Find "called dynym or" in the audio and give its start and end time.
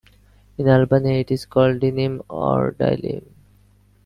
1.45-2.71